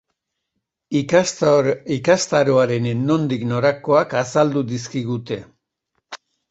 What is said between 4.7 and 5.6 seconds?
dizkigute.